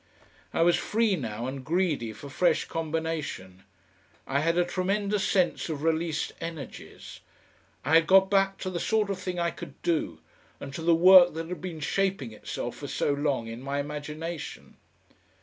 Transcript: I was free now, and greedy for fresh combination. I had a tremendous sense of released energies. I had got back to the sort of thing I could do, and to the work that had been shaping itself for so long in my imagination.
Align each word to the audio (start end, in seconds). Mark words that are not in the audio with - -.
I 0.51 0.63
was 0.63 0.77
free 0.77 1.15
now, 1.15 1.45
and 1.45 1.63
greedy 1.63 2.11
for 2.11 2.27
fresh 2.27 2.65
combination. 2.65 3.61
I 4.25 4.39
had 4.39 4.57
a 4.57 4.65
tremendous 4.65 5.23
sense 5.23 5.69
of 5.69 5.83
released 5.83 6.31
energies. 6.41 7.19
I 7.85 7.93
had 7.93 8.07
got 8.07 8.27
back 8.31 8.57
to 8.61 8.71
the 8.71 8.79
sort 8.79 9.11
of 9.11 9.19
thing 9.19 9.37
I 9.37 9.51
could 9.51 9.79
do, 9.83 10.17
and 10.59 10.73
to 10.73 10.81
the 10.81 10.95
work 10.95 11.35
that 11.35 11.49
had 11.49 11.61
been 11.61 11.81
shaping 11.81 12.31
itself 12.31 12.77
for 12.77 12.87
so 12.87 13.13
long 13.13 13.45
in 13.45 13.61
my 13.61 13.77
imagination. 13.79 14.77